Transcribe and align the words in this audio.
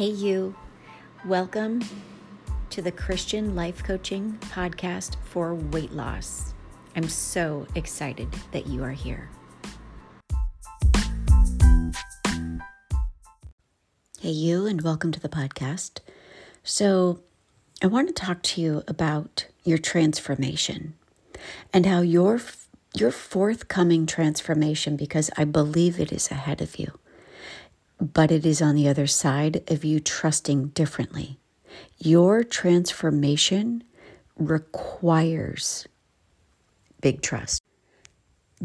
Hey, 0.00 0.12
you. 0.12 0.54
Welcome 1.26 1.82
to 2.70 2.80
the 2.80 2.90
Christian 2.90 3.54
Life 3.54 3.84
Coaching 3.84 4.38
Podcast 4.40 5.16
for 5.26 5.54
Weight 5.54 5.92
Loss. 5.92 6.54
I'm 6.96 7.06
so 7.06 7.66
excited 7.74 8.32
that 8.52 8.66
you 8.66 8.82
are 8.82 8.92
here. 8.92 9.28
Hey, 14.18 14.30
you, 14.30 14.64
and 14.64 14.80
welcome 14.80 15.12
to 15.12 15.20
the 15.20 15.28
podcast. 15.28 15.98
So, 16.64 17.20
I 17.82 17.86
want 17.86 18.08
to 18.08 18.14
talk 18.14 18.42
to 18.44 18.62
you 18.62 18.82
about 18.88 19.48
your 19.64 19.76
transformation 19.76 20.94
and 21.74 21.84
how 21.84 22.00
your 22.00 22.40
your 22.94 23.10
forthcoming 23.10 24.06
transformation 24.06 24.96
because 24.96 25.28
I 25.36 25.44
believe 25.44 26.00
it 26.00 26.10
is 26.10 26.30
ahead 26.30 26.62
of 26.62 26.78
you 26.78 26.98
but 28.00 28.30
it 28.30 28.46
is 28.46 28.62
on 28.62 28.74
the 28.74 28.88
other 28.88 29.06
side 29.06 29.62
of 29.70 29.84
you 29.84 30.00
trusting 30.00 30.68
differently. 30.68 31.38
Your 31.98 32.42
transformation 32.42 33.84
requires 34.36 35.86
big 37.00 37.22
trust. 37.22 37.62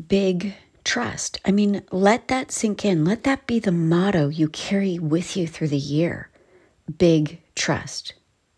Big 0.07 0.55
trust. 0.83 1.39
I 1.45 1.51
mean, 1.51 1.83
let 1.91 2.27
that 2.29 2.51
sink 2.51 2.85
in. 2.85 3.03
Let 3.03 3.23
that 3.23 3.47
be 3.47 3.59
the 3.59 3.71
motto 3.71 4.29
you 4.29 4.47
carry 4.47 4.99
with 4.99 5.35
you 5.35 5.47
through 5.47 5.69
the 5.69 5.77
year. 5.77 6.29
Big 6.97 7.41
trust, 7.55 8.13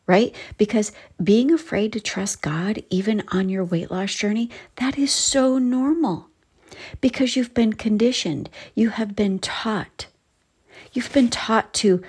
right? 0.05 0.35
Because 0.57 0.91
being 1.23 1.51
afraid 1.51 1.93
to 1.93 1.99
trust 1.99 2.41
God, 2.41 2.83
even 2.89 3.23
on 3.29 3.49
your 3.49 3.63
weight 3.63 3.89
loss 3.89 4.13
journey, 4.13 4.49
that 4.75 4.97
is 4.97 5.11
so 5.11 5.57
normal 5.57 6.27
because 7.01 7.35
you've 7.35 7.53
been 7.53 7.73
conditioned, 7.73 8.49
you 8.75 8.89
have 8.89 9.15
been 9.15 9.39
taught 9.39 10.07
You've 10.97 11.13
been 11.13 11.29
taught 11.29 11.75
to 11.75 12.01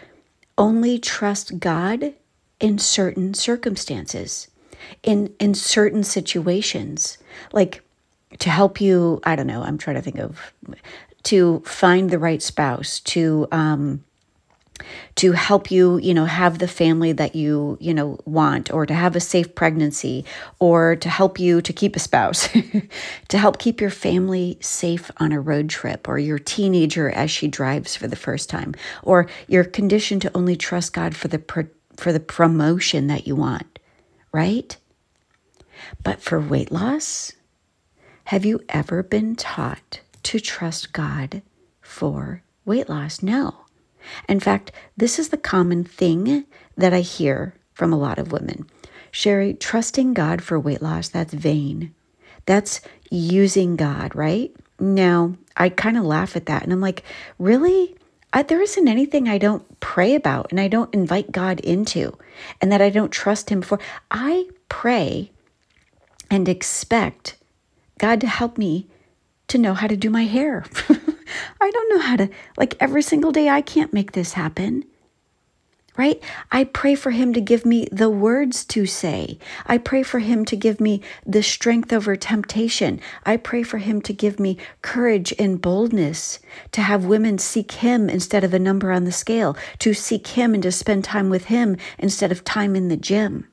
only 0.56 0.98
trust 0.98 1.60
God 1.60 2.14
in 2.58 2.78
certain 2.78 3.34
circumstances, 3.34 4.48
in, 5.02 5.34
in 5.38 5.52
certain 5.52 6.02
situations, 6.02 7.18
like 7.52 7.82
to 8.38 8.48
help 8.48 8.80
you, 8.80 9.20
I 9.24 9.36
don't 9.36 9.46
know, 9.46 9.62
I'm 9.62 9.76
trying 9.76 9.96
to 9.96 10.00
think 10.02 10.18
of, 10.18 10.54
to 11.24 11.60
find 11.66 12.08
the 12.08 12.18
right 12.18 12.40
spouse, 12.40 13.00
to, 13.00 13.46
um, 13.52 14.04
to 15.16 15.32
help 15.32 15.70
you, 15.70 15.98
you 15.98 16.14
know, 16.14 16.24
have 16.24 16.58
the 16.58 16.68
family 16.68 17.12
that 17.12 17.34
you, 17.34 17.76
you 17.80 17.92
know, 17.92 18.18
want 18.24 18.72
or 18.72 18.86
to 18.86 18.94
have 18.94 19.16
a 19.16 19.20
safe 19.20 19.54
pregnancy 19.54 20.24
or 20.58 20.96
to 20.96 21.08
help 21.08 21.38
you 21.38 21.60
to 21.60 21.72
keep 21.72 21.96
a 21.96 21.98
spouse, 21.98 22.48
to 23.28 23.38
help 23.38 23.58
keep 23.58 23.80
your 23.80 23.90
family 23.90 24.58
safe 24.60 25.10
on 25.18 25.32
a 25.32 25.40
road 25.40 25.68
trip 25.68 26.08
or 26.08 26.18
your 26.18 26.38
teenager 26.38 27.10
as 27.10 27.30
she 27.30 27.48
drives 27.48 27.96
for 27.96 28.08
the 28.08 28.16
first 28.16 28.48
time 28.48 28.74
or 29.02 29.26
you're 29.46 29.64
conditioned 29.64 30.22
to 30.22 30.36
only 30.36 30.56
trust 30.56 30.92
God 30.92 31.16
for 31.16 31.28
the 31.28 31.38
pro- 31.38 31.68
for 31.96 32.12
the 32.12 32.20
promotion 32.20 33.08
that 33.08 33.26
you 33.26 33.34
want, 33.34 33.78
right? 34.32 34.76
But 36.02 36.20
for 36.20 36.40
weight 36.40 36.70
loss, 36.70 37.32
have 38.24 38.44
you 38.44 38.60
ever 38.68 39.02
been 39.02 39.34
taught 39.34 40.00
to 40.24 40.38
trust 40.38 40.92
God 40.92 41.42
for 41.80 42.42
weight 42.64 42.88
loss? 42.88 43.22
No. 43.22 43.64
In 44.28 44.40
fact, 44.40 44.72
this 44.96 45.18
is 45.18 45.28
the 45.28 45.36
common 45.36 45.84
thing 45.84 46.44
that 46.76 46.92
I 46.92 47.00
hear 47.00 47.54
from 47.74 47.92
a 47.92 47.98
lot 47.98 48.18
of 48.18 48.32
women. 48.32 48.66
Sherrie, 49.10 49.54
trusting 49.54 50.14
God 50.14 50.42
for 50.42 50.58
weight 50.58 50.82
loss, 50.82 51.08
that's 51.08 51.32
vain. 51.32 51.94
That's 52.46 52.80
using 53.10 53.76
God, 53.76 54.14
right? 54.14 54.54
Now, 54.80 55.34
I 55.56 55.68
kind 55.68 55.96
of 55.96 56.04
laugh 56.04 56.36
at 56.36 56.46
that 56.46 56.62
and 56.62 56.72
I'm 56.72 56.80
like, 56.80 57.02
really? 57.38 57.96
I, 58.32 58.42
there 58.42 58.60
isn't 58.60 58.88
anything 58.88 59.28
I 59.28 59.38
don't 59.38 59.80
pray 59.80 60.14
about 60.14 60.48
and 60.50 60.60
I 60.60 60.68
don't 60.68 60.92
invite 60.94 61.32
God 61.32 61.60
into 61.60 62.16
and 62.60 62.70
that 62.70 62.82
I 62.82 62.90
don't 62.90 63.10
trust 63.10 63.50
Him 63.50 63.62
for. 63.62 63.78
I 64.10 64.48
pray 64.68 65.30
and 66.30 66.48
expect 66.48 67.36
God 67.98 68.20
to 68.20 68.26
help 68.26 68.58
me 68.58 68.86
to 69.48 69.58
know 69.58 69.74
how 69.74 69.86
to 69.86 69.96
do 69.96 70.10
my 70.10 70.24
hair. 70.24 70.64
I 71.60 71.70
don't 71.70 71.90
know 71.90 72.00
how 72.00 72.16
to, 72.16 72.30
like 72.56 72.76
every 72.80 73.02
single 73.02 73.32
day, 73.32 73.48
I 73.48 73.60
can't 73.60 73.92
make 73.92 74.12
this 74.12 74.34
happen. 74.34 74.84
Right? 75.96 76.22
I 76.52 76.62
pray 76.62 76.94
for 76.94 77.10
him 77.10 77.32
to 77.32 77.40
give 77.40 77.66
me 77.66 77.88
the 77.90 78.08
words 78.08 78.64
to 78.66 78.86
say. 78.86 79.36
I 79.66 79.78
pray 79.78 80.04
for 80.04 80.20
him 80.20 80.44
to 80.44 80.56
give 80.56 80.80
me 80.80 81.02
the 81.26 81.42
strength 81.42 81.92
over 81.92 82.14
temptation. 82.14 83.00
I 83.26 83.36
pray 83.36 83.64
for 83.64 83.78
him 83.78 84.00
to 84.02 84.12
give 84.12 84.38
me 84.38 84.58
courage 84.80 85.34
and 85.40 85.60
boldness 85.60 86.38
to 86.70 86.82
have 86.82 87.06
women 87.06 87.38
seek 87.38 87.72
him 87.72 88.08
instead 88.08 88.44
of 88.44 88.54
a 88.54 88.60
number 88.60 88.92
on 88.92 89.04
the 89.04 89.12
scale, 89.12 89.56
to 89.80 89.92
seek 89.92 90.28
him 90.28 90.54
and 90.54 90.62
to 90.62 90.70
spend 90.70 91.02
time 91.02 91.30
with 91.30 91.46
him 91.46 91.76
instead 91.98 92.30
of 92.30 92.44
time 92.44 92.76
in 92.76 92.86
the 92.86 92.96
gym. 92.96 93.48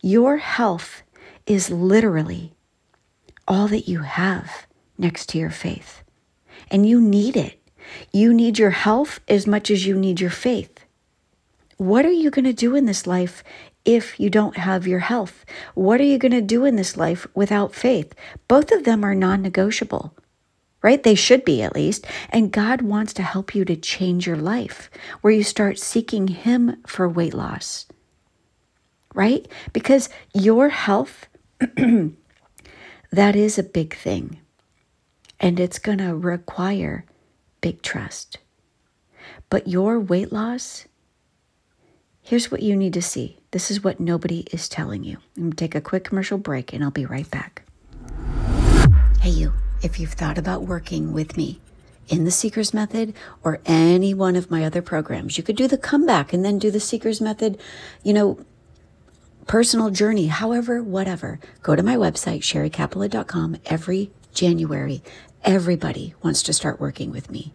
Your 0.00 0.38
health 0.38 1.02
is 1.46 1.68
literally 1.68 2.54
all 3.46 3.68
that 3.68 3.88
you 3.88 3.98
have 3.98 4.66
next 4.96 5.26
to 5.30 5.38
your 5.38 5.50
faith 5.50 6.03
and 6.70 6.86
you 6.86 7.00
need 7.00 7.36
it. 7.36 7.60
You 8.12 8.32
need 8.32 8.58
your 8.58 8.70
health 8.70 9.20
as 9.28 9.46
much 9.46 9.70
as 9.70 9.86
you 9.86 9.96
need 9.96 10.20
your 10.20 10.30
faith. 10.30 10.84
What 11.76 12.06
are 12.06 12.12
you 12.12 12.30
going 12.30 12.44
to 12.44 12.52
do 12.52 12.74
in 12.76 12.86
this 12.86 13.06
life 13.06 13.42
if 13.84 14.18
you 14.18 14.30
don't 14.30 14.56
have 14.56 14.86
your 14.86 15.00
health? 15.00 15.44
What 15.74 16.00
are 16.00 16.04
you 16.04 16.18
going 16.18 16.32
to 16.32 16.40
do 16.40 16.64
in 16.64 16.76
this 16.76 16.96
life 16.96 17.26
without 17.34 17.74
faith? 17.74 18.14
Both 18.48 18.70
of 18.72 18.84
them 18.84 19.04
are 19.04 19.14
non 19.14 19.42
negotiable, 19.42 20.14
right? 20.82 21.02
They 21.02 21.14
should 21.14 21.44
be 21.44 21.62
at 21.62 21.74
least. 21.74 22.06
And 22.30 22.52
God 22.52 22.82
wants 22.82 23.12
to 23.14 23.22
help 23.22 23.54
you 23.54 23.64
to 23.64 23.76
change 23.76 24.26
your 24.26 24.36
life 24.36 24.90
where 25.20 25.32
you 25.32 25.42
start 25.42 25.78
seeking 25.78 26.28
Him 26.28 26.76
for 26.86 27.08
weight 27.08 27.34
loss, 27.34 27.86
right? 29.14 29.46
Because 29.72 30.08
your 30.32 30.68
health, 30.68 31.26
that 31.76 33.36
is 33.36 33.58
a 33.58 33.64
big 33.64 33.96
thing 33.96 34.38
and 35.44 35.60
it's 35.60 35.78
going 35.78 35.98
to 35.98 36.16
require 36.16 37.04
big 37.60 37.82
trust. 37.82 38.38
But 39.50 39.68
your 39.68 40.00
weight 40.00 40.32
loss, 40.32 40.86
here's 42.22 42.50
what 42.50 42.62
you 42.62 42.74
need 42.74 42.94
to 42.94 43.02
see. 43.02 43.36
This 43.50 43.70
is 43.70 43.84
what 43.84 44.00
nobody 44.00 44.46
is 44.52 44.70
telling 44.70 45.04
you. 45.04 45.18
I'm 45.36 45.42
going 45.42 45.50
to 45.52 45.56
take 45.56 45.74
a 45.74 45.82
quick 45.82 46.02
commercial 46.02 46.38
break 46.38 46.72
and 46.72 46.82
I'll 46.82 46.90
be 46.90 47.04
right 47.04 47.30
back. 47.30 47.62
Hey, 49.20 49.28
you, 49.28 49.52
if 49.82 50.00
you've 50.00 50.14
thought 50.14 50.38
about 50.38 50.62
working 50.62 51.12
with 51.12 51.36
me 51.36 51.60
in 52.08 52.24
the 52.24 52.30
Seekers 52.30 52.72
Method 52.72 53.12
or 53.42 53.60
any 53.66 54.14
one 54.14 54.36
of 54.36 54.50
my 54.50 54.64
other 54.64 54.80
programs, 54.80 55.36
you 55.36 55.44
could 55.44 55.56
do 55.56 55.68
the 55.68 55.76
comeback 55.76 56.32
and 56.32 56.42
then 56.42 56.58
do 56.58 56.70
the 56.70 56.80
Seekers 56.80 57.20
Method, 57.20 57.60
you 58.02 58.14
know, 58.14 58.38
personal 59.46 59.90
journey, 59.90 60.28
however, 60.28 60.82
whatever. 60.82 61.38
Go 61.62 61.76
to 61.76 61.82
my 61.82 61.96
website, 61.96 62.40
sherriekapala.com 62.40 63.58
every 63.66 64.10
January 64.34 65.02
Everybody 65.44 66.14
wants 66.22 66.42
to 66.44 66.54
start 66.54 66.80
working 66.80 67.10
with 67.10 67.30
me. 67.30 67.52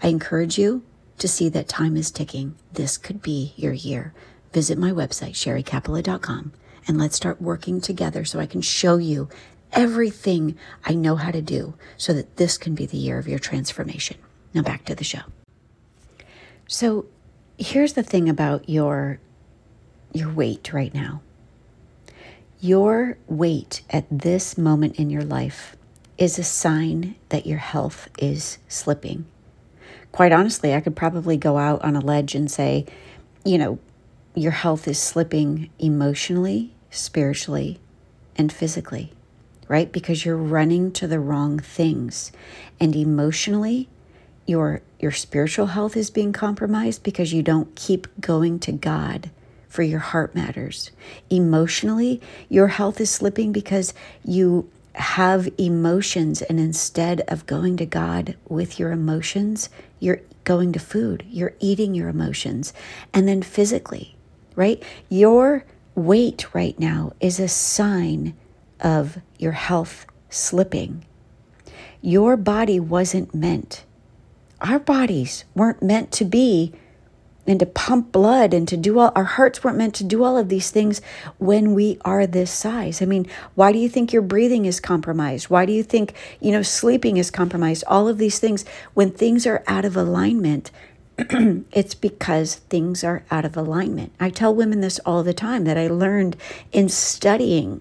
I 0.00 0.06
encourage 0.06 0.58
you 0.58 0.84
to 1.18 1.26
see 1.26 1.48
that 1.48 1.66
time 1.66 1.96
is 1.96 2.12
ticking. 2.12 2.54
This 2.72 2.96
could 2.96 3.20
be 3.20 3.52
your 3.56 3.72
year. 3.72 4.14
Visit 4.52 4.78
my 4.78 4.92
website, 4.92 5.32
sherriekapala.com, 5.32 6.52
and 6.86 6.98
let's 6.98 7.16
start 7.16 7.42
working 7.42 7.80
together 7.80 8.24
so 8.24 8.38
I 8.38 8.46
can 8.46 8.60
show 8.60 8.96
you 8.96 9.28
everything 9.72 10.56
I 10.84 10.94
know 10.94 11.16
how 11.16 11.32
to 11.32 11.42
do 11.42 11.74
so 11.96 12.12
that 12.12 12.36
this 12.36 12.56
can 12.56 12.76
be 12.76 12.86
the 12.86 12.96
year 12.96 13.18
of 13.18 13.26
your 13.26 13.40
transformation. 13.40 14.18
Now 14.54 14.62
back 14.62 14.84
to 14.84 14.94
the 14.94 15.02
show. 15.02 15.22
So 16.68 17.06
here's 17.58 17.94
the 17.94 18.04
thing 18.04 18.28
about 18.28 18.68
your 18.68 19.18
your 20.12 20.32
weight 20.32 20.72
right 20.72 20.94
now. 20.94 21.22
Your 22.60 23.18
weight 23.26 23.82
at 23.90 24.06
this 24.10 24.56
moment 24.56 24.94
in 24.94 25.10
your 25.10 25.24
life 25.24 25.76
is 26.18 26.38
a 26.38 26.44
sign 26.44 27.16
that 27.28 27.46
your 27.46 27.58
health 27.58 28.08
is 28.18 28.58
slipping. 28.68 29.26
Quite 30.12 30.32
honestly, 30.32 30.74
I 30.74 30.80
could 30.80 30.96
probably 30.96 31.36
go 31.36 31.58
out 31.58 31.82
on 31.82 31.94
a 31.94 32.00
ledge 32.00 32.34
and 32.34 32.50
say, 32.50 32.86
you 33.44 33.58
know, 33.58 33.78
your 34.34 34.52
health 34.52 34.88
is 34.88 34.98
slipping 34.98 35.70
emotionally, 35.78 36.74
spiritually, 36.90 37.78
and 38.36 38.52
physically, 38.52 39.12
right? 39.68 39.90
Because 39.90 40.24
you're 40.24 40.36
running 40.36 40.92
to 40.92 41.06
the 41.06 41.20
wrong 41.20 41.58
things. 41.58 42.32
And 42.80 42.94
emotionally, 42.94 43.88
your 44.46 44.82
your 44.98 45.12
spiritual 45.12 45.66
health 45.66 45.96
is 45.96 46.10
being 46.10 46.32
compromised 46.32 47.02
because 47.02 47.32
you 47.32 47.42
don't 47.42 47.74
keep 47.74 48.06
going 48.20 48.58
to 48.60 48.72
God 48.72 49.30
for 49.68 49.82
your 49.82 50.00
heart 50.00 50.34
matters. 50.34 50.90
Emotionally, 51.28 52.20
your 52.48 52.68
health 52.68 53.00
is 53.00 53.10
slipping 53.10 53.52
because 53.52 53.92
you 54.24 54.70
have 54.96 55.48
emotions, 55.58 56.42
and 56.42 56.58
instead 56.58 57.20
of 57.28 57.46
going 57.46 57.76
to 57.76 57.86
God 57.86 58.36
with 58.48 58.78
your 58.78 58.92
emotions, 58.92 59.68
you're 60.00 60.22
going 60.44 60.72
to 60.72 60.78
food, 60.78 61.24
you're 61.28 61.54
eating 61.60 61.94
your 61.94 62.08
emotions. 62.08 62.72
And 63.12 63.28
then 63.28 63.42
physically, 63.42 64.16
right? 64.54 64.82
Your 65.08 65.64
weight 65.94 66.54
right 66.54 66.78
now 66.78 67.12
is 67.20 67.38
a 67.38 67.48
sign 67.48 68.34
of 68.80 69.18
your 69.38 69.52
health 69.52 70.06
slipping. 70.30 71.04
Your 72.00 72.36
body 72.36 72.78
wasn't 72.78 73.34
meant, 73.34 73.84
our 74.60 74.78
bodies 74.78 75.44
weren't 75.54 75.82
meant 75.82 76.12
to 76.12 76.24
be 76.24 76.72
and 77.46 77.60
to 77.60 77.66
pump 77.66 78.12
blood 78.12 78.52
and 78.52 78.66
to 78.68 78.76
do 78.76 78.98
all 78.98 79.12
our 79.14 79.24
hearts 79.24 79.62
weren't 79.62 79.78
meant 79.78 79.94
to 79.96 80.04
do 80.04 80.24
all 80.24 80.36
of 80.36 80.48
these 80.48 80.70
things 80.70 81.00
when 81.38 81.74
we 81.74 81.98
are 82.04 82.26
this 82.26 82.50
size. 82.50 83.00
I 83.00 83.04
mean, 83.04 83.26
why 83.54 83.72
do 83.72 83.78
you 83.78 83.88
think 83.88 84.12
your 84.12 84.22
breathing 84.22 84.64
is 84.64 84.80
compromised? 84.80 85.50
Why 85.50 85.66
do 85.66 85.72
you 85.72 85.82
think, 85.82 86.14
you 86.40 86.52
know, 86.52 86.62
sleeping 86.62 87.16
is 87.16 87.30
compromised? 87.30 87.84
All 87.86 88.08
of 88.08 88.18
these 88.18 88.38
things 88.38 88.64
when 88.94 89.10
things 89.10 89.46
are 89.46 89.62
out 89.66 89.84
of 89.84 89.96
alignment, 89.96 90.70
it's 91.18 91.94
because 91.94 92.56
things 92.56 93.02
are 93.02 93.24
out 93.30 93.44
of 93.44 93.56
alignment. 93.56 94.12
I 94.20 94.30
tell 94.30 94.54
women 94.54 94.80
this 94.80 94.98
all 95.06 95.22
the 95.22 95.34
time 95.34 95.64
that 95.64 95.78
I 95.78 95.88
learned 95.88 96.36
in 96.72 96.88
studying 96.88 97.80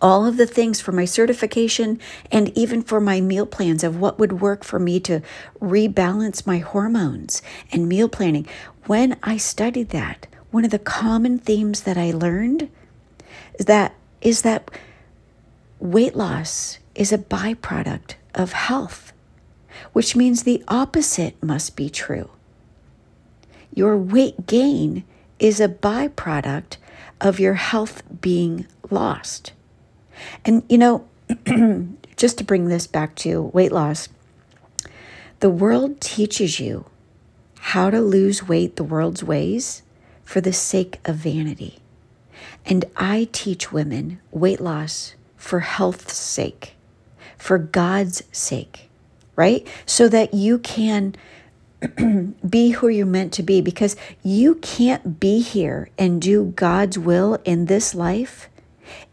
all 0.00 0.26
of 0.26 0.36
the 0.36 0.46
things 0.46 0.80
for 0.80 0.92
my 0.92 1.04
certification 1.04 1.98
and 2.30 2.56
even 2.56 2.82
for 2.82 3.00
my 3.00 3.20
meal 3.20 3.46
plans 3.46 3.84
of 3.84 3.98
what 4.00 4.18
would 4.18 4.40
work 4.40 4.64
for 4.64 4.78
me 4.78 5.00
to 5.00 5.20
rebalance 5.60 6.46
my 6.46 6.58
hormones 6.58 7.42
and 7.72 7.88
meal 7.88 8.08
planning. 8.08 8.46
When 8.86 9.16
I 9.22 9.36
studied 9.36 9.90
that, 9.90 10.26
one 10.50 10.64
of 10.64 10.70
the 10.70 10.78
common 10.78 11.38
themes 11.38 11.82
that 11.82 11.96
I 11.96 12.10
learned 12.10 12.70
is 13.58 13.66
that 13.66 13.94
is 14.20 14.42
that 14.42 14.70
weight 15.78 16.14
loss 16.14 16.78
is 16.94 17.12
a 17.12 17.18
byproduct 17.18 18.14
of 18.34 18.52
health, 18.52 19.12
which 19.92 20.16
means 20.16 20.42
the 20.42 20.62
opposite 20.68 21.40
must 21.42 21.76
be 21.76 21.88
true. 21.88 22.30
Your 23.72 23.96
weight 23.96 24.46
gain 24.46 25.04
is 25.38 25.60
a 25.60 25.68
byproduct 25.68 26.76
of 27.20 27.40
your 27.40 27.54
health 27.54 28.02
being 28.20 28.66
lost. 28.90 29.52
And, 30.44 30.62
you 30.68 30.78
know, 30.78 31.06
just 32.16 32.38
to 32.38 32.44
bring 32.44 32.68
this 32.68 32.86
back 32.86 33.14
to 33.16 33.42
weight 33.42 33.72
loss, 33.72 34.08
the 35.40 35.50
world 35.50 36.00
teaches 36.00 36.60
you 36.60 36.84
how 37.60 37.90
to 37.90 38.00
lose 38.00 38.46
weight 38.46 38.76
the 38.76 38.84
world's 38.84 39.22
ways 39.22 39.82
for 40.24 40.40
the 40.40 40.52
sake 40.52 41.00
of 41.04 41.16
vanity. 41.16 41.78
And 42.64 42.84
I 42.96 43.28
teach 43.32 43.72
women 43.72 44.20
weight 44.30 44.60
loss 44.60 45.14
for 45.36 45.60
health's 45.60 46.16
sake, 46.16 46.74
for 47.36 47.58
God's 47.58 48.22
sake, 48.32 48.88
right? 49.36 49.66
So 49.86 50.08
that 50.08 50.34
you 50.34 50.58
can 50.58 51.14
be 52.48 52.70
who 52.70 52.88
you're 52.88 53.06
meant 53.06 53.32
to 53.34 53.42
be 53.42 53.60
because 53.60 53.96
you 54.22 54.56
can't 54.56 55.18
be 55.18 55.40
here 55.40 55.88
and 55.98 56.20
do 56.20 56.52
God's 56.56 56.98
will 56.98 57.38
in 57.44 57.66
this 57.66 57.94
life 57.94 58.48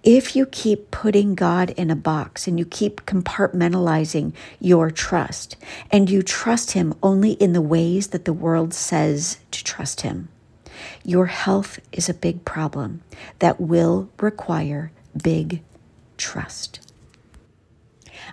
if 0.04 0.36
you 0.36 0.46
keep 0.46 0.92
putting 0.92 1.36
God 1.36 1.72
in 1.72 1.90
a 1.90 1.96
box 1.96 2.48
and 2.48 2.58
you 2.58 2.66
keep 2.66 3.06
compartmentalizing 3.06 4.34
your 4.60 4.90
trust 4.92 5.58
and 5.92 6.10
you 6.10 6.22
trust 6.22 6.72
Him 6.72 6.94
only 7.04 7.32
in 7.34 7.54
the 7.54 7.62
ways 7.62 8.08
that 8.08 8.26
the 8.26 8.34
world 8.34 8.74
says 8.74 9.40
to 9.52 9.64
trust 9.64 10.02
Him, 10.02 10.30
your 11.04 11.28
health 11.28 11.80
is 11.92 12.08
a 12.08 12.14
big 12.14 12.46
problem 12.46 13.02
that 13.40 13.60
will 13.60 14.10
require 14.20 14.92
big 15.22 15.62
trust. 16.18 16.80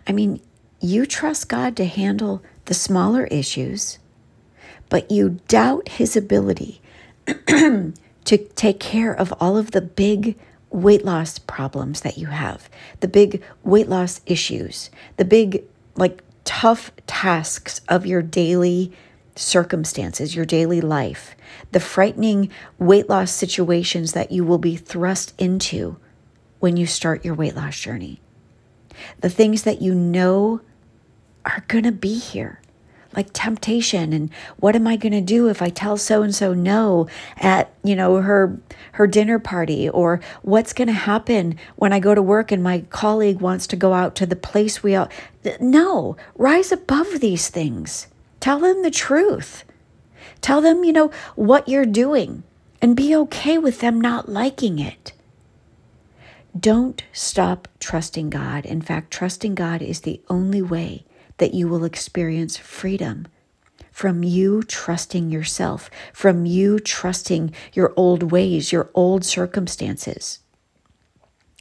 I 0.07 0.13
mean, 0.13 0.41
you 0.81 1.07
trust 1.07 1.49
God 1.49 1.77
to 1.77 1.87
handle 1.87 2.43
the 2.67 2.75
smaller 2.75 3.25
issues, 3.25 3.99
but 4.89 5.11
you 5.11 5.41
doubt 5.49 5.89
His 5.89 6.17
ability 6.17 6.81
to 7.27 7.93
take 8.55 8.81
care 8.81 9.13
of 9.13 9.33
all 9.41 9.57
of 9.57 9.71
the 9.71 9.81
big 9.81 10.37
weight 10.75 11.05
loss 11.05 11.39
problems 11.39 12.01
that 12.01 12.19
you 12.19 12.27
have, 12.27 12.69
the 12.99 13.09
big 13.09 13.43
weight 13.63 13.89
loss 13.89 14.21
issues, 14.27 14.91
the 15.17 15.25
big, 15.25 15.63
like, 15.95 16.23
tough 16.45 16.91
tasks 17.07 17.81
of 17.89 18.05
your 18.05 18.21
daily 18.21 18.93
circumstances, 19.37 20.35
your 20.35 20.45
daily 20.45 20.81
life, 20.81 21.37
the 21.71 21.81
frightening 21.81 22.51
weight 22.79 23.09
loss 23.09 23.31
situations 23.31 24.13
that 24.13 24.33
you 24.33 24.45
will 24.45 24.59
be 24.59 24.77
thrust 24.77 25.33
into 25.39 25.97
when 26.59 26.77
you 26.77 26.87
start 26.87 27.25
your 27.25 27.35
weight 27.35 27.55
loss 27.55 27.79
journey, 27.79 28.21
the 29.21 29.31
things 29.31 29.63
that 29.63 29.81
you 29.81 29.95
know 29.95 30.61
are 31.45 31.65
going 31.69 31.85
to 31.85 31.93
be 31.93 32.19
here 32.19 32.61
like 33.17 33.31
temptation 33.33 34.13
and 34.13 34.31
what 34.59 34.77
am 34.77 34.87
I 34.87 34.97
going 34.97 35.13
to 35.13 35.21
do 35.21 35.49
if 35.49 35.63
I 35.63 35.69
tell 35.69 35.97
so 35.97 36.23
and 36.23 36.35
so 36.35 36.55
no 36.55 37.09
at, 37.37 37.73
you 37.83 37.97
know, 37.97 38.17
her 38.17 38.59
her 38.93 39.07
dinner 39.07 39.39
party 39.39 39.89
or 39.89 40.21
what's 40.43 40.73
going 40.73 40.89
to 40.89 40.95
happen 40.95 41.59
when 41.77 41.93
I 41.93 41.99
go 42.01 42.15
to 42.15 42.23
work 42.23 42.53
and 42.53 42.63
my 42.63 42.81
colleague 42.91 43.41
wants 43.41 43.67
to 43.69 43.77
go 43.77 43.93
out 43.93 44.15
to 44.17 44.27
the 44.27 44.37
place 44.37 44.83
we 44.83 44.95
all 44.95 45.09
No, 45.61 46.17
rise 46.37 46.73
above 46.73 47.21
these 47.21 47.49
things. 47.49 48.09
Tell 48.41 48.59
them 48.59 48.83
the 48.83 48.91
truth. 48.91 49.65
Tell 50.41 50.61
them, 50.61 50.85
you 50.85 50.93
know, 50.93 51.11
what 51.35 51.69
you're 51.69 51.87
doing 51.87 52.43
and 52.83 52.97
be 52.97 53.17
okay 53.17 53.57
with 53.57 53.81
them 53.81 54.01
not 54.01 54.29
liking 54.29 54.79
it. 54.79 55.13
Don't 56.59 57.03
stop 57.13 57.67
trusting 57.81 58.31
God. 58.31 58.67
In 58.67 58.81
fact, 58.81 59.11
trusting 59.11 59.55
God 59.55 59.83
is 59.83 60.03
the 60.03 60.21
only 60.29 60.63
way 60.63 61.05
that 61.39 61.55
you 61.55 61.69
will 61.69 61.85
experience 61.85 62.57
freedom 62.57 63.27
from 63.91 64.25
you 64.25 64.63
trusting 64.65 65.31
yourself, 65.31 65.89
from 66.13 66.47
you 66.47 66.81
trusting 66.81 67.55
your 67.73 67.93
old 67.97 68.33
ways, 68.33 68.73
your 68.73 68.91
old 68.93 69.25
circumstances. 69.25 70.41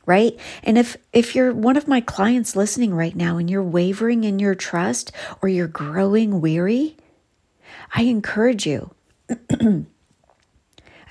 Right? 0.06 0.38
And 0.64 0.78
if 0.78 0.98
if 1.14 1.36
you're 1.36 1.54
one 1.54 1.78
of 1.78 1.88
my 1.88 2.02
clients 2.02 2.56
listening 2.56 2.94
right 2.94 3.16
now 3.16 3.38
and 3.38 3.50
you're 3.50 3.64
wavering 3.64 4.24
in 4.24 4.40
your 4.40 4.56
trust 4.56 5.12
or 5.42 5.48
you're 5.48 5.68
growing 5.68 6.42
weary, 6.42 6.98
I 7.94 8.04
encourage 8.04 8.66
you 8.66 8.92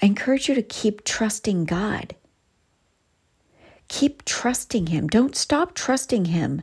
I 0.02 0.06
encourage 0.06 0.48
you 0.48 0.56
to 0.56 0.62
keep 0.62 1.04
trusting 1.04 1.64
God. 1.64 2.16
Keep 3.86 4.24
trusting 4.24 4.88
him. 4.88 5.06
Don't 5.06 5.36
stop 5.36 5.74
trusting 5.74 6.26
him 6.26 6.62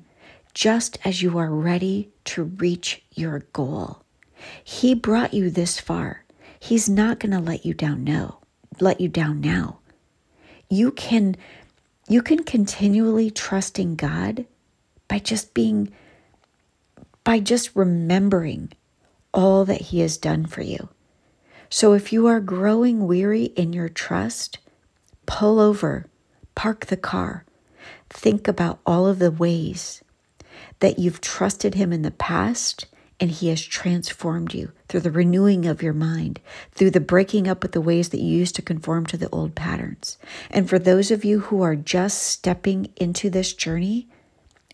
just 0.53 0.97
as 1.05 1.21
you 1.21 1.37
are 1.37 1.49
ready 1.49 2.09
to 2.25 2.43
reach 2.43 3.01
your 3.13 3.39
goal. 3.53 4.03
He 4.63 4.93
brought 4.93 5.33
you 5.33 5.49
this 5.49 5.79
far. 5.79 6.25
He's 6.59 6.89
not 6.89 7.19
going 7.19 7.31
to 7.31 7.39
let 7.39 7.65
you 7.65 7.73
down 7.73 8.03
no, 8.03 8.39
let 8.79 8.99
you 8.99 9.07
down 9.07 9.41
now. 9.41 9.79
You 10.69 10.91
can 10.91 11.35
you 12.07 12.21
can 12.21 12.43
continually 12.43 13.29
trust 13.29 13.77
in 13.77 13.95
God 13.95 14.45
by 15.07 15.19
just 15.19 15.53
being 15.53 15.91
by 17.23 17.39
just 17.39 17.75
remembering 17.75 18.71
all 19.33 19.65
that 19.65 19.81
he 19.81 19.99
has 19.99 20.17
done 20.17 20.45
for 20.45 20.61
you. 20.61 20.89
So 21.69 21.93
if 21.93 22.11
you 22.11 22.25
are 22.25 22.39
growing 22.39 23.05
weary 23.05 23.43
in 23.43 23.73
your 23.73 23.89
trust, 23.89 24.57
pull 25.27 25.59
over, 25.59 26.07
park 26.55 26.87
the 26.87 26.97
car, 26.97 27.45
think 28.09 28.47
about 28.47 28.79
all 28.85 29.05
of 29.05 29.19
the 29.19 29.31
ways 29.31 30.03
that 30.79 30.99
you've 30.99 31.21
trusted 31.21 31.75
Him 31.75 31.91
in 31.91 32.01
the 32.01 32.11
past 32.11 32.85
and 33.19 33.29
He 33.29 33.49
has 33.49 33.61
transformed 33.61 34.53
you 34.53 34.71
through 34.87 35.01
the 35.01 35.11
renewing 35.11 35.65
of 35.65 35.83
your 35.83 35.93
mind, 35.93 36.39
through 36.71 36.91
the 36.91 36.99
breaking 36.99 37.47
up 37.47 37.61
with 37.61 37.73
the 37.73 37.81
ways 37.81 38.09
that 38.09 38.21
you 38.21 38.37
used 38.37 38.55
to 38.55 38.61
conform 38.61 39.05
to 39.07 39.17
the 39.17 39.29
old 39.29 39.55
patterns. 39.55 40.17
And 40.49 40.69
for 40.69 40.79
those 40.79 41.11
of 41.11 41.25
you 41.25 41.41
who 41.41 41.61
are 41.61 41.75
just 41.75 42.23
stepping 42.23 42.91
into 42.95 43.29
this 43.29 43.53
journey 43.53 44.07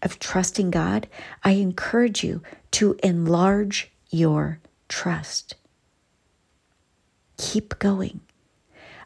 of 0.02 0.20
trusting 0.20 0.72
God, 0.72 1.08
I 1.44 1.52
encourage 1.52 2.24
you 2.24 2.42
to 2.72 2.98
enlarge 3.02 3.92
your 4.12 4.60
trust. 4.88 5.56
Keep 7.38 7.80
going. 7.80 8.20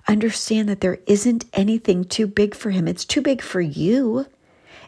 Understand 0.07 0.67
that 0.67 0.81
there 0.81 0.99
isn't 1.07 1.45
anything 1.53 2.03
too 2.03 2.27
big 2.27 2.55
for 2.55 2.71
Him. 2.71 2.87
It's 2.87 3.05
too 3.05 3.21
big 3.21 3.41
for 3.41 3.61
you. 3.61 4.25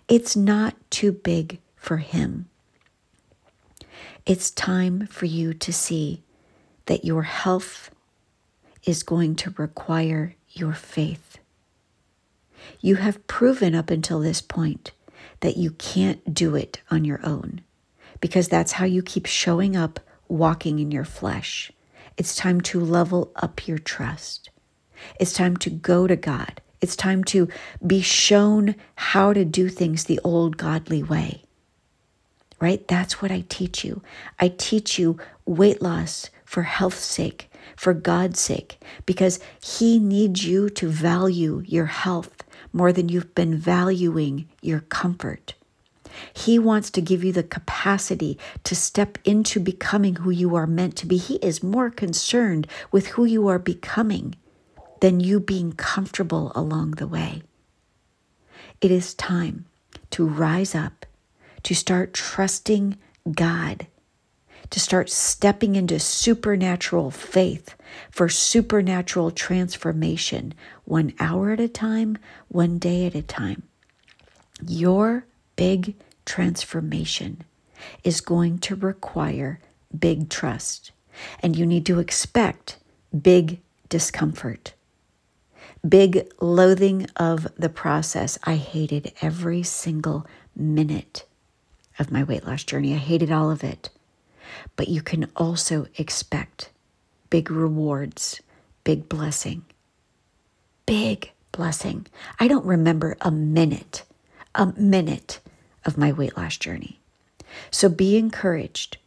It's 0.07 0.35
not 0.35 0.75
too 0.89 1.11
big 1.11 1.59
for 1.81 1.97
Him. 1.97 2.47
It's 4.23 4.51
time 4.51 5.07
for 5.07 5.25
you 5.25 5.53
to 5.55 5.73
see 5.73 6.23
that 6.85 7.03
your 7.03 7.23
health 7.23 7.89
is 8.85 9.01
going 9.01 9.35
to 9.37 9.55
require 9.57 10.35
your 10.51 10.73
faith. 10.73 11.39
You 12.81 12.97
have 12.97 13.25
proven 13.25 13.73
up 13.73 13.89
until 13.89 14.19
this 14.19 14.43
point 14.43 14.91
that 15.39 15.57
you 15.57 15.71
can't 15.71 16.33
do 16.33 16.55
it 16.55 16.79
on 16.91 17.03
your 17.03 17.19
own 17.25 17.61
because 18.19 18.47
that's 18.47 18.73
how 18.73 18.85
you 18.85 19.01
keep 19.01 19.25
showing 19.25 19.75
up 19.75 19.99
walking 20.27 20.77
in 20.77 20.91
your 20.91 21.03
flesh. 21.03 21.71
It's 22.15 22.35
time 22.35 22.61
to 22.61 22.79
level 22.79 23.31
up 23.35 23.67
your 23.67 23.79
trust. 23.79 24.51
It's 25.19 25.33
time 25.33 25.57
to 25.57 25.71
go 25.71 26.05
to 26.05 26.15
God. 26.15 26.61
It's 26.79 26.95
time 26.95 27.23
to 27.25 27.47
be 27.85 28.01
shown 28.01 28.75
how 28.95 29.33
to 29.33 29.43
do 29.43 29.67
things 29.67 30.03
the 30.03 30.19
old 30.23 30.57
godly 30.57 31.01
way 31.01 31.43
right? 32.61 32.87
That's 32.87 33.21
what 33.21 33.31
I 33.31 33.43
teach 33.49 33.83
you. 33.83 34.01
I 34.39 34.49
teach 34.49 34.97
you 34.97 35.17
weight 35.45 35.81
loss 35.81 36.29
for 36.45 36.63
health's 36.63 37.03
sake, 37.03 37.51
for 37.75 37.93
God's 37.93 38.39
sake, 38.39 38.79
because 39.05 39.39
He 39.61 39.99
needs 39.99 40.45
you 40.45 40.69
to 40.69 40.87
value 40.87 41.63
your 41.65 41.87
health 41.87 42.43
more 42.71 42.93
than 42.93 43.09
you've 43.09 43.35
been 43.35 43.57
valuing 43.57 44.47
your 44.61 44.81
comfort. 44.81 45.55
He 46.33 46.59
wants 46.59 46.89
to 46.91 47.01
give 47.01 47.23
you 47.23 47.31
the 47.31 47.43
capacity 47.43 48.37
to 48.63 48.75
step 48.75 49.17
into 49.23 49.59
becoming 49.59 50.17
who 50.17 50.29
you 50.29 50.55
are 50.55 50.67
meant 50.67 50.95
to 50.97 51.07
be. 51.07 51.17
He 51.17 51.35
is 51.37 51.63
more 51.63 51.89
concerned 51.89 52.67
with 52.91 53.07
who 53.07 53.25
you 53.25 53.47
are 53.47 53.59
becoming 53.59 54.35
than 54.99 55.19
you 55.19 55.39
being 55.39 55.71
comfortable 55.73 56.51
along 56.53 56.91
the 56.91 57.07
way. 57.07 57.41
It 58.81 58.91
is 58.91 59.13
time 59.13 59.65
to 60.11 60.27
rise 60.27 60.75
up, 60.75 61.05
to 61.63 61.75
start 61.75 62.13
trusting 62.13 62.97
God, 63.31 63.87
to 64.69 64.79
start 64.79 65.09
stepping 65.09 65.75
into 65.75 65.99
supernatural 65.99 67.11
faith 67.11 67.75
for 68.09 68.29
supernatural 68.29 69.31
transformation, 69.31 70.53
one 70.85 71.13
hour 71.19 71.51
at 71.51 71.59
a 71.59 71.67
time, 71.67 72.17
one 72.47 72.79
day 72.79 73.05
at 73.05 73.15
a 73.15 73.21
time. 73.21 73.63
Your 74.65 75.25
big 75.55 75.95
transformation 76.25 77.43
is 78.03 78.21
going 78.21 78.59
to 78.59 78.75
require 78.75 79.59
big 79.97 80.29
trust, 80.29 80.91
and 81.41 81.55
you 81.55 81.65
need 81.65 81.85
to 81.87 81.99
expect 81.99 82.77
big 83.21 83.59
discomfort 83.89 84.73
big 85.87 86.31
loathing 86.39 87.07
of 87.15 87.47
the 87.57 87.69
process. 87.69 88.37
I 88.43 88.55
hated 88.55 89.13
every 89.21 89.63
single 89.63 90.25
minute 90.55 91.25
of 92.01 92.11
my 92.11 92.23
weight 92.23 92.45
loss 92.45 92.63
journey. 92.63 92.93
I 92.93 92.97
hated 92.97 93.31
all 93.31 93.51
of 93.51 93.63
it. 93.63 93.89
But 94.75 94.89
you 94.89 95.01
can 95.01 95.29
also 95.35 95.85
expect 95.97 96.71
big 97.29 97.49
rewards, 97.49 98.41
big 98.83 99.07
blessing. 99.07 99.63
Big 100.85 101.31
blessing. 101.51 102.07
I 102.39 102.47
don't 102.47 102.65
remember 102.65 103.15
a 103.21 103.31
minute, 103.31 104.03
a 104.55 104.73
minute 104.75 105.39
of 105.85 105.97
my 105.97 106.11
weight 106.11 106.35
loss 106.35 106.57
journey. 106.57 106.99
So 107.69 107.87
be 107.87 108.17
encouraged. 108.17 108.97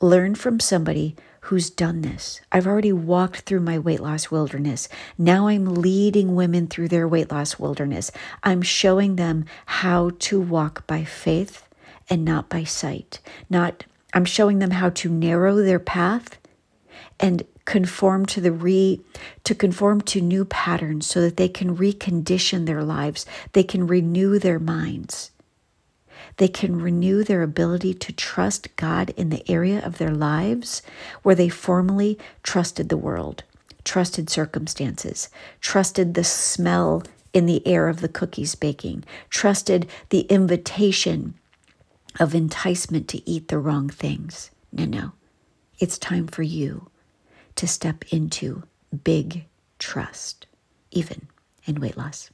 Learn 0.00 0.34
from 0.34 0.58
somebody 0.58 1.16
who's 1.42 1.70
done 1.70 2.00
this. 2.00 2.40
I've 2.50 2.66
already 2.66 2.92
walked 2.92 3.40
through 3.40 3.60
my 3.60 3.78
weight 3.78 4.00
loss 4.00 4.30
wilderness. 4.30 4.88
Now 5.16 5.46
I'm 5.48 5.76
leading 5.76 6.34
women 6.34 6.66
through 6.66 6.88
their 6.88 7.06
weight 7.06 7.30
loss 7.30 7.58
wilderness. 7.58 8.10
I'm 8.42 8.62
showing 8.62 9.16
them 9.16 9.44
how 9.66 10.10
to 10.20 10.40
walk 10.40 10.86
by 10.86 11.04
faith 11.04 11.65
and 12.08 12.24
not 12.24 12.48
by 12.48 12.64
sight. 12.64 13.20
Not 13.50 13.84
I'm 14.12 14.24
showing 14.24 14.60
them 14.60 14.70
how 14.70 14.90
to 14.90 15.10
narrow 15.10 15.56
their 15.56 15.78
path 15.78 16.38
and 17.20 17.44
conform 17.64 18.24
to 18.26 18.40
the 18.40 18.52
re 18.52 19.00
to 19.44 19.54
conform 19.54 20.00
to 20.00 20.20
new 20.20 20.44
patterns 20.44 21.06
so 21.06 21.20
that 21.20 21.36
they 21.36 21.48
can 21.48 21.76
recondition 21.76 22.64
their 22.66 22.82
lives. 22.82 23.26
They 23.52 23.62
can 23.62 23.86
renew 23.86 24.38
their 24.38 24.58
minds. 24.58 25.32
They 26.38 26.48
can 26.48 26.80
renew 26.80 27.24
their 27.24 27.42
ability 27.42 27.94
to 27.94 28.12
trust 28.12 28.74
God 28.76 29.10
in 29.16 29.30
the 29.30 29.48
area 29.50 29.84
of 29.84 29.98
their 29.98 30.14
lives 30.14 30.82
where 31.22 31.34
they 31.34 31.48
formerly 31.48 32.18
trusted 32.42 32.88
the 32.88 32.96
world, 32.96 33.42
trusted 33.84 34.28
circumstances, 34.28 35.30
trusted 35.60 36.14
the 36.14 36.24
smell 36.24 37.02
in 37.32 37.46
the 37.46 37.66
air 37.66 37.88
of 37.88 38.00
the 38.00 38.08
cookies 38.08 38.54
baking, 38.54 39.04
trusted 39.30 39.88
the 40.10 40.20
invitation 40.22 41.34
of 42.18 42.34
enticement 42.34 43.08
to 43.08 43.28
eat 43.28 43.48
the 43.48 43.58
wrong 43.58 43.88
things. 43.88 44.50
No, 44.72 44.84
no. 44.84 45.12
It's 45.78 45.98
time 45.98 46.26
for 46.26 46.42
you 46.42 46.88
to 47.56 47.66
step 47.66 48.04
into 48.10 48.62
big 49.04 49.44
trust, 49.78 50.46
even 50.90 51.28
in 51.64 51.80
weight 51.80 51.96
loss. 51.96 52.30